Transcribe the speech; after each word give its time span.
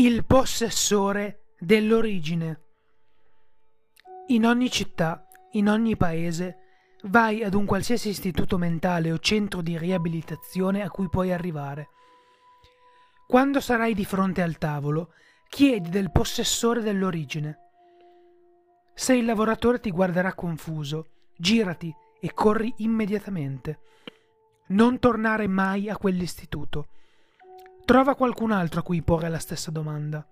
Il 0.00 0.24
possessore 0.24 1.54
dell'origine. 1.58 2.60
In 4.28 4.46
ogni 4.46 4.70
città, 4.70 5.26
in 5.54 5.68
ogni 5.68 5.96
paese, 5.96 6.58
vai 7.06 7.42
ad 7.42 7.54
un 7.54 7.64
qualsiasi 7.64 8.10
istituto 8.10 8.58
mentale 8.58 9.10
o 9.10 9.18
centro 9.18 9.60
di 9.60 9.76
riabilitazione 9.76 10.82
a 10.82 10.88
cui 10.88 11.08
puoi 11.08 11.32
arrivare. 11.32 11.88
Quando 13.26 13.58
sarai 13.58 13.92
di 13.92 14.04
fronte 14.04 14.40
al 14.40 14.56
tavolo, 14.56 15.14
chiedi 15.48 15.88
del 15.88 16.12
possessore 16.12 16.80
dell'origine. 16.80 17.58
Se 18.94 19.16
il 19.16 19.24
lavoratore 19.24 19.80
ti 19.80 19.90
guarderà 19.90 20.32
confuso, 20.32 21.08
girati 21.36 21.92
e 22.20 22.32
corri 22.32 22.72
immediatamente. 22.76 23.80
Non 24.68 25.00
tornare 25.00 25.48
mai 25.48 25.88
a 25.88 25.96
quell'istituto 25.96 26.90
Trova 27.88 28.14
qualcun 28.14 28.50
altro 28.50 28.80
a 28.80 28.82
cui 28.82 29.00
porre 29.00 29.30
la 29.30 29.38
stessa 29.38 29.70
domanda. 29.70 30.22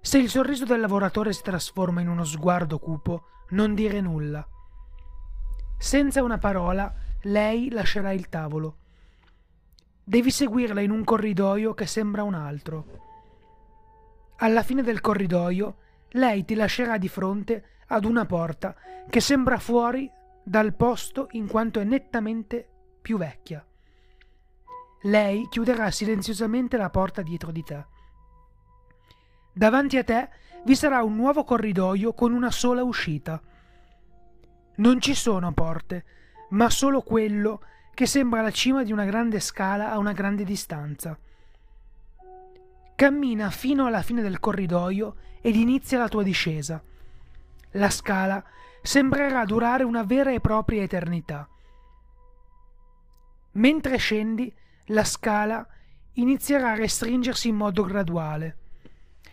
Se 0.00 0.18
il 0.18 0.28
sorriso 0.28 0.64
del 0.64 0.80
lavoratore 0.80 1.32
si 1.32 1.40
trasforma 1.40 2.00
in 2.00 2.08
uno 2.08 2.24
sguardo 2.24 2.80
cupo, 2.80 3.26
non 3.50 3.74
dire 3.74 4.00
nulla. 4.00 4.44
Senza 5.78 6.24
una 6.24 6.38
parola, 6.38 6.92
lei 7.22 7.70
lascerà 7.70 8.10
il 8.10 8.28
tavolo. 8.28 8.78
Devi 10.02 10.32
seguirla 10.32 10.80
in 10.80 10.90
un 10.90 11.04
corridoio 11.04 11.74
che 11.74 11.86
sembra 11.86 12.24
un 12.24 12.34
altro. 12.34 12.86
Alla 14.38 14.64
fine 14.64 14.82
del 14.82 15.00
corridoio, 15.00 15.76
lei 16.08 16.44
ti 16.44 16.56
lascerà 16.56 16.98
di 16.98 17.06
fronte 17.06 17.66
ad 17.86 18.04
una 18.04 18.26
porta 18.26 18.74
che 19.08 19.20
sembra 19.20 19.60
fuori 19.60 20.10
dal 20.42 20.74
posto 20.74 21.28
in 21.30 21.46
quanto 21.46 21.78
è 21.78 21.84
nettamente 21.84 22.68
più 23.00 23.16
vecchia 23.16 23.64
lei 25.04 25.46
chiuderà 25.48 25.90
silenziosamente 25.90 26.76
la 26.76 26.90
porta 26.90 27.22
dietro 27.22 27.50
di 27.50 27.62
te. 27.62 27.84
Davanti 29.52 29.96
a 29.96 30.04
te 30.04 30.28
vi 30.64 30.74
sarà 30.74 31.02
un 31.02 31.14
nuovo 31.14 31.44
corridoio 31.44 32.12
con 32.12 32.32
una 32.32 32.50
sola 32.50 32.82
uscita. 32.82 33.40
Non 34.76 35.00
ci 35.00 35.14
sono 35.14 35.52
porte, 35.52 36.04
ma 36.50 36.70
solo 36.70 37.02
quello 37.02 37.60
che 37.92 38.06
sembra 38.06 38.42
la 38.42 38.50
cima 38.50 38.82
di 38.82 38.92
una 38.92 39.04
grande 39.04 39.40
scala 39.40 39.90
a 39.90 39.98
una 39.98 40.12
grande 40.12 40.44
distanza. 40.44 41.16
Cammina 42.96 43.50
fino 43.50 43.86
alla 43.86 44.02
fine 44.02 44.22
del 44.22 44.40
corridoio 44.40 45.16
ed 45.40 45.54
inizia 45.56 45.98
la 45.98 46.08
tua 46.08 46.22
discesa. 46.22 46.82
La 47.72 47.90
scala 47.90 48.42
sembrerà 48.82 49.44
durare 49.44 49.84
una 49.84 50.02
vera 50.02 50.32
e 50.32 50.40
propria 50.40 50.82
eternità. 50.82 51.48
Mentre 53.52 53.96
scendi, 53.96 54.52
la 54.88 55.04
scala 55.04 55.66
inizierà 56.14 56.72
a 56.72 56.74
restringersi 56.74 57.48
in 57.48 57.56
modo 57.56 57.84
graduale, 57.84 58.56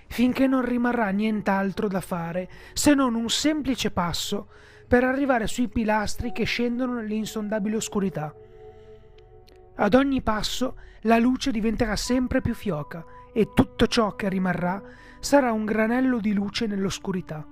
finché 0.07 0.47
non 0.47 0.63
rimarrà 0.63 1.09
nient'altro 1.09 1.87
da 1.87 2.01
fare 2.01 2.49
se 2.73 2.93
non 2.93 3.15
un 3.15 3.29
semplice 3.29 3.91
passo 3.91 4.49
per 4.87 5.03
arrivare 5.03 5.47
sui 5.47 5.67
pilastri 5.67 6.31
che 6.31 6.43
scendono 6.43 6.93
nell'insondabile 6.95 7.75
oscurità. 7.75 8.33
Ad 9.75 9.93
ogni 9.93 10.21
passo 10.21 10.77
la 11.01 11.17
luce 11.17 11.51
diventerà 11.51 11.95
sempre 11.95 12.41
più 12.41 12.53
fioca 12.53 13.03
e 13.33 13.51
tutto 13.53 13.87
ciò 13.87 14.15
che 14.15 14.29
rimarrà 14.29 14.81
sarà 15.19 15.51
un 15.51 15.65
granello 15.65 16.19
di 16.19 16.33
luce 16.33 16.67
nell'oscurità. 16.67 17.45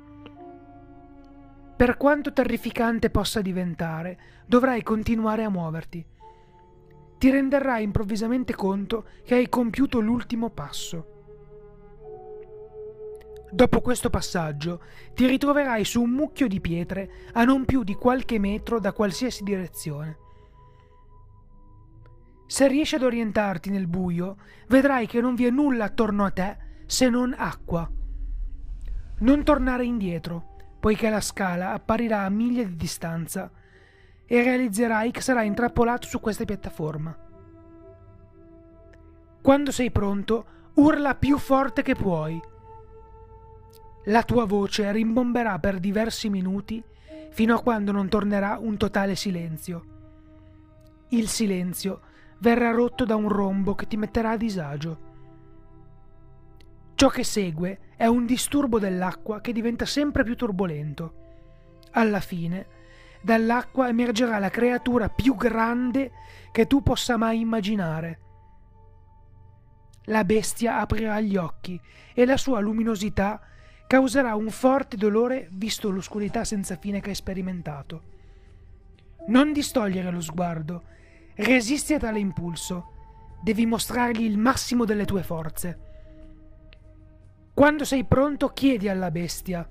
Per 1.75 1.95
quanto 1.95 2.33
terrificante 2.33 3.09
possa 3.09 3.41
diventare, 3.41 4.19
dovrai 4.45 4.83
continuare 4.83 5.43
a 5.43 5.49
muoverti 5.49 6.05
ti 7.19 7.29
renderai 7.29 7.83
improvvisamente 7.83 8.55
conto 8.55 9.03
che 9.25 9.35
hai 9.35 9.49
compiuto 9.49 9.99
l'ultimo 9.99 10.49
passo. 10.49 11.17
Dopo 13.51 13.81
questo 13.81 14.09
passaggio 14.09 14.81
ti 15.13 15.25
ritroverai 15.25 15.83
su 15.83 16.01
un 16.01 16.11
mucchio 16.11 16.47
di 16.47 16.61
pietre 16.61 17.11
a 17.33 17.43
non 17.43 17.65
più 17.65 17.83
di 17.83 17.93
qualche 17.93 18.39
metro 18.39 18.79
da 18.79 18.93
qualsiasi 18.93 19.43
direzione. 19.43 20.17
Se 22.47 22.67
riesci 22.69 22.95
ad 22.95 23.03
orientarti 23.03 23.69
nel 23.69 23.87
buio, 23.87 24.37
vedrai 24.69 25.05
che 25.05 25.19
non 25.19 25.35
vi 25.35 25.45
è 25.45 25.49
nulla 25.49 25.85
attorno 25.85 26.23
a 26.23 26.31
te 26.31 26.57
se 26.85 27.09
non 27.09 27.35
acqua. 27.37 27.89
Non 29.19 29.43
tornare 29.43 29.83
indietro, 29.83 30.55
poiché 30.79 31.09
la 31.09 31.21
scala 31.21 31.73
apparirà 31.73 32.21
a 32.21 32.29
miglia 32.29 32.63
di 32.63 32.77
distanza 32.77 33.51
e 34.31 34.43
realizzerai 34.43 35.09
che 35.09 35.21
sarai 35.21 35.47
intrappolato 35.47 36.05
su 36.05 36.19
questa 36.19 36.45
piattaforma. 36.45 37.17
Quando 39.41 39.71
sei 39.71 39.89
pronto, 39.89 40.45
urla 40.75 41.15
più 41.15 41.39
forte 41.39 41.81
che 41.81 41.95
puoi. 41.95 42.39
La 44.05 44.21
tua 44.21 44.45
voce 44.45 44.91
rimbomberà 44.91 45.57
per 45.57 45.79
diversi 45.79 46.29
minuti 46.29 46.83
fino 47.31 47.55
a 47.55 47.61
quando 47.61 47.91
non 47.91 48.07
tornerà 48.07 48.59
un 48.59 48.77
totale 48.77 49.15
silenzio. 49.15 49.85
Il 51.09 51.27
silenzio 51.27 52.01
verrà 52.37 52.69
rotto 52.69 53.05
da 53.05 53.15
un 53.15 53.29
rombo 53.29 53.73
che 53.73 53.87
ti 53.87 53.97
metterà 53.97 54.31
a 54.31 54.37
disagio. 54.37 55.07
Ciò 56.93 57.09
che 57.09 57.23
segue 57.23 57.79
è 57.95 58.05
un 58.05 58.27
disturbo 58.27 58.77
dell'acqua 58.77 59.41
che 59.41 59.53
diventa 59.53 59.85
sempre 59.85 60.23
più 60.23 60.35
turbolento. 60.35 61.13
Alla 61.93 62.19
fine, 62.19 62.77
dall'acqua 63.21 63.87
emergerà 63.87 64.39
la 64.39 64.49
creatura 64.49 65.09
più 65.09 65.35
grande 65.35 66.11
che 66.51 66.67
tu 66.67 66.81
possa 66.81 67.17
mai 67.17 67.39
immaginare. 67.39 68.19
La 70.05 70.23
bestia 70.23 70.79
aprirà 70.79 71.19
gli 71.19 71.35
occhi 71.35 71.79
e 72.13 72.25
la 72.25 72.37
sua 72.37 72.59
luminosità 72.59 73.39
causerà 73.87 74.35
un 74.35 74.49
forte 74.49 74.97
dolore 74.97 75.49
visto 75.51 75.89
l'oscurità 75.89 76.43
senza 76.43 76.75
fine 76.77 76.99
che 76.99 77.09
hai 77.09 77.15
sperimentato. 77.15 78.03
Non 79.27 79.51
distogliere 79.51 80.11
lo 80.11 80.21
sguardo, 80.21 80.83
resisti 81.35 81.93
a 81.93 81.99
tale 81.99 82.19
impulso, 82.19 82.93
devi 83.41 83.65
mostrargli 83.65 84.23
il 84.23 84.37
massimo 84.37 84.85
delle 84.85 85.05
tue 85.05 85.23
forze. 85.23 85.79
Quando 87.53 87.83
sei 87.83 88.05
pronto 88.05 88.49
chiedi 88.49 88.87
alla 88.87 89.11
bestia 89.11 89.67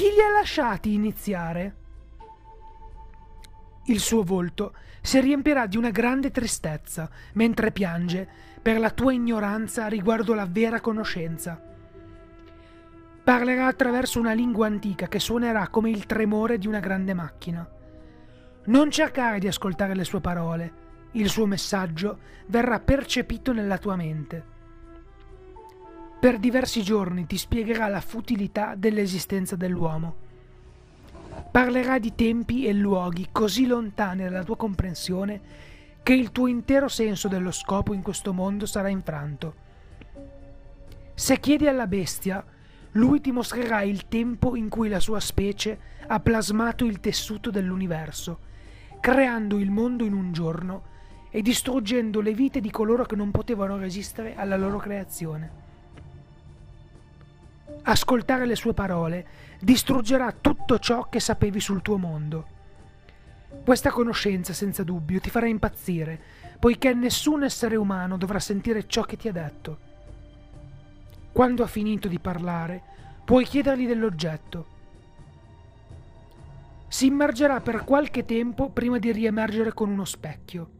chi 0.00 0.06
li 0.06 0.22
ha 0.22 0.30
lasciati 0.30 0.94
iniziare? 0.94 1.76
Il 3.84 4.00
suo 4.00 4.22
volto 4.22 4.72
si 5.02 5.20
riempirà 5.20 5.66
di 5.66 5.76
una 5.76 5.90
grande 5.90 6.30
tristezza 6.30 7.10
mentre 7.34 7.70
piange 7.70 8.26
per 8.62 8.80
la 8.80 8.92
tua 8.92 9.12
ignoranza 9.12 9.88
riguardo 9.88 10.32
la 10.32 10.46
vera 10.46 10.80
conoscenza. 10.80 11.62
Parlerà 13.22 13.66
attraverso 13.66 14.18
una 14.18 14.32
lingua 14.32 14.68
antica 14.68 15.06
che 15.06 15.18
suonerà 15.18 15.68
come 15.68 15.90
il 15.90 16.06
tremore 16.06 16.56
di 16.56 16.66
una 16.66 16.80
grande 16.80 17.12
macchina. 17.12 17.68
Non 18.64 18.90
cercare 18.90 19.38
di 19.38 19.48
ascoltare 19.48 19.94
le 19.94 20.04
sue 20.04 20.22
parole, 20.22 20.72
il 21.12 21.28
suo 21.28 21.44
messaggio 21.44 22.20
verrà 22.46 22.80
percepito 22.80 23.52
nella 23.52 23.76
tua 23.76 23.96
mente. 23.96 24.59
Per 26.20 26.38
diversi 26.38 26.82
giorni 26.82 27.24
ti 27.24 27.38
spiegherà 27.38 27.88
la 27.88 28.02
futilità 28.02 28.74
dell'esistenza 28.76 29.56
dell'uomo. 29.56 30.16
Parlerà 31.50 31.98
di 31.98 32.14
tempi 32.14 32.66
e 32.66 32.74
luoghi 32.74 33.28
così 33.32 33.66
lontani 33.66 34.24
dalla 34.24 34.44
tua 34.44 34.58
comprensione 34.58 35.40
che 36.02 36.12
il 36.12 36.30
tuo 36.30 36.46
intero 36.46 36.88
senso 36.88 37.26
dello 37.26 37.50
scopo 37.50 37.94
in 37.94 38.02
questo 38.02 38.34
mondo 38.34 38.66
sarà 38.66 38.88
infranto. 38.88 39.54
Se 41.14 41.40
chiedi 41.40 41.66
alla 41.66 41.86
bestia, 41.86 42.44
lui 42.92 43.22
ti 43.22 43.32
mostrerà 43.32 43.80
il 43.80 44.06
tempo 44.06 44.56
in 44.56 44.68
cui 44.68 44.90
la 44.90 45.00
sua 45.00 45.20
specie 45.20 45.78
ha 46.06 46.20
plasmato 46.20 46.84
il 46.84 47.00
tessuto 47.00 47.50
dell'universo, 47.50 48.40
creando 49.00 49.56
il 49.56 49.70
mondo 49.70 50.04
in 50.04 50.12
un 50.12 50.32
giorno 50.32 50.82
e 51.30 51.40
distruggendo 51.40 52.20
le 52.20 52.34
vite 52.34 52.60
di 52.60 52.70
coloro 52.70 53.06
che 53.06 53.16
non 53.16 53.30
potevano 53.30 53.78
resistere 53.78 54.34
alla 54.34 54.58
loro 54.58 54.76
creazione. 54.76 55.68
Ascoltare 57.82 58.44
le 58.44 58.56
sue 58.56 58.74
parole 58.74 59.26
distruggerà 59.60 60.32
tutto 60.38 60.78
ciò 60.78 61.08
che 61.08 61.18
sapevi 61.18 61.60
sul 61.60 61.80
tuo 61.80 61.96
mondo. 61.96 62.58
Questa 63.64 63.90
conoscenza, 63.90 64.52
senza 64.52 64.84
dubbio, 64.84 65.18
ti 65.18 65.30
farà 65.30 65.46
impazzire, 65.46 66.20
poiché 66.58 66.92
nessun 66.92 67.42
essere 67.42 67.76
umano 67.76 68.16
dovrà 68.16 68.38
sentire 68.38 68.86
ciò 68.86 69.02
che 69.02 69.16
ti 69.16 69.28
ha 69.28 69.32
detto. 69.32 69.88
Quando 71.32 71.62
ha 71.62 71.66
finito 71.66 72.06
di 72.06 72.18
parlare, 72.18 72.82
puoi 73.24 73.44
chiedergli 73.44 73.86
dell'oggetto. 73.86 74.78
Si 76.86 77.06
immergerà 77.06 77.60
per 77.60 77.84
qualche 77.84 78.24
tempo 78.24 78.68
prima 78.70 78.98
di 78.98 79.10
riemergere 79.10 79.72
con 79.72 79.88
uno 79.88 80.04
specchio. 80.04 80.70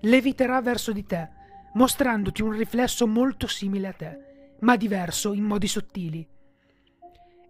Leviterà 0.00 0.60
verso 0.60 0.92
di 0.92 1.04
te, 1.04 1.28
mostrandoti 1.74 2.42
un 2.42 2.52
riflesso 2.52 3.06
molto 3.06 3.46
simile 3.46 3.88
a 3.88 3.92
te 3.92 4.32
ma 4.64 4.76
diverso 4.76 5.34
in 5.34 5.44
modi 5.44 5.68
sottili. 5.68 6.26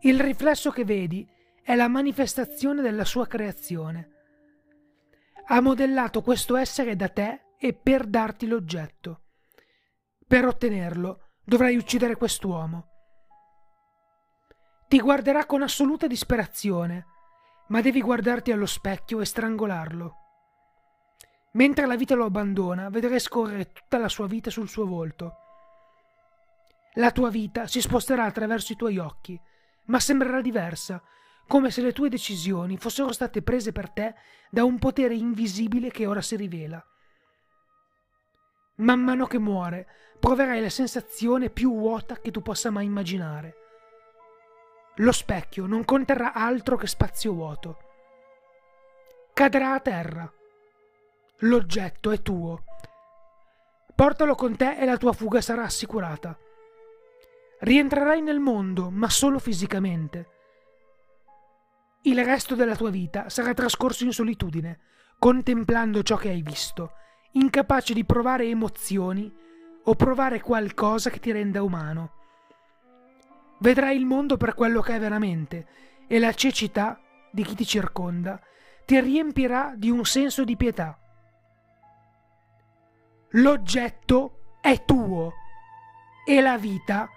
Il 0.00 0.20
riflesso 0.20 0.70
che 0.70 0.84
vedi 0.84 1.26
è 1.62 1.76
la 1.76 1.88
manifestazione 1.88 2.82
della 2.82 3.04
sua 3.04 3.26
creazione. 3.26 4.10
Ha 5.46 5.60
modellato 5.60 6.22
questo 6.22 6.56
essere 6.56 6.96
da 6.96 7.08
te 7.08 7.52
e 7.56 7.72
per 7.72 8.06
darti 8.06 8.46
l'oggetto. 8.46 9.20
Per 10.26 10.44
ottenerlo 10.44 11.20
dovrai 11.44 11.76
uccidere 11.76 12.16
quest'uomo. 12.16 12.88
Ti 14.88 15.00
guarderà 15.00 15.46
con 15.46 15.62
assoluta 15.62 16.06
disperazione, 16.06 17.06
ma 17.68 17.80
devi 17.80 18.02
guardarti 18.02 18.50
allo 18.50 18.66
specchio 18.66 19.20
e 19.20 19.24
strangolarlo. 19.24 20.16
Mentre 21.52 21.86
la 21.86 21.96
vita 21.96 22.16
lo 22.16 22.24
abbandona, 22.24 22.88
vedrai 22.88 23.20
scorrere 23.20 23.70
tutta 23.72 23.98
la 23.98 24.08
sua 24.08 24.26
vita 24.26 24.50
sul 24.50 24.68
suo 24.68 24.86
volto. 24.86 25.38
La 26.94 27.10
tua 27.10 27.28
vita 27.28 27.66
si 27.66 27.80
sposterà 27.80 28.24
attraverso 28.24 28.72
i 28.72 28.76
tuoi 28.76 28.98
occhi, 28.98 29.40
ma 29.86 29.98
sembrerà 29.98 30.40
diversa, 30.40 31.02
come 31.46 31.70
se 31.70 31.82
le 31.82 31.92
tue 31.92 32.08
decisioni 32.08 32.76
fossero 32.76 33.12
state 33.12 33.42
prese 33.42 33.72
per 33.72 33.90
te 33.90 34.14
da 34.50 34.64
un 34.64 34.78
potere 34.78 35.14
invisibile 35.14 35.90
che 35.90 36.06
ora 36.06 36.20
si 36.20 36.36
rivela. 36.36 36.84
Man 38.76 39.00
mano 39.00 39.26
che 39.26 39.38
muore, 39.38 39.88
proverai 40.18 40.60
la 40.60 40.70
sensazione 40.70 41.50
più 41.50 41.74
vuota 41.74 42.16
che 42.16 42.30
tu 42.30 42.42
possa 42.42 42.70
mai 42.70 42.86
immaginare. 42.86 43.56
Lo 44.98 45.12
specchio 45.12 45.66
non 45.66 45.84
conterrà 45.84 46.32
altro 46.32 46.76
che 46.76 46.86
spazio 46.86 47.32
vuoto. 47.32 47.78
Cadrà 49.32 49.74
a 49.74 49.80
terra. 49.80 50.32
L'oggetto 51.38 52.12
è 52.12 52.22
tuo. 52.22 52.64
Portalo 53.94 54.34
con 54.36 54.56
te 54.56 54.76
e 54.76 54.84
la 54.84 54.96
tua 54.96 55.12
fuga 55.12 55.40
sarà 55.40 55.64
assicurata. 55.64 56.38
Rientrerai 57.64 58.20
nel 58.20 58.40
mondo, 58.40 58.90
ma 58.90 59.08
solo 59.08 59.38
fisicamente. 59.38 60.28
Il 62.02 62.22
resto 62.22 62.54
della 62.54 62.76
tua 62.76 62.90
vita 62.90 63.30
sarà 63.30 63.54
trascorso 63.54 64.04
in 64.04 64.12
solitudine, 64.12 64.80
contemplando 65.18 66.02
ciò 66.02 66.16
che 66.16 66.28
hai 66.28 66.42
visto, 66.42 66.92
incapace 67.32 67.94
di 67.94 68.04
provare 68.04 68.44
emozioni 68.44 69.34
o 69.84 69.94
provare 69.94 70.42
qualcosa 70.42 71.08
che 71.08 71.20
ti 71.20 71.32
renda 71.32 71.62
umano. 71.62 72.12
Vedrai 73.60 73.96
il 73.96 74.04
mondo 74.04 74.36
per 74.36 74.52
quello 74.52 74.82
che 74.82 74.96
è 74.96 75.00
veramente 75.00 75.66
e 76.06 76.18
la 76.18 76.34
cecità 76.34 77.00
di 77.32 77.44
chi 77.44 77.54
ti 77.54 77.64
circonda 77.64 78.38
ti 78.84 79.00
riempirà 79.00 79.72
di 79.74 79.88
un 79.88 80.04
senso 80.04 80.44
di 80.44 80.58
pietà. 80.58 80.98
L'oggetto 83.30 84.58
è 84.60 84.84
tuo 84.84 85.32
e 86.26 86.42
la 86.42 86.58
vita 86.58 87.08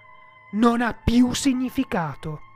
non 0.50 0.80
ha 0.80 0.94
più 0.94 1.34
significato. 1.34 2.47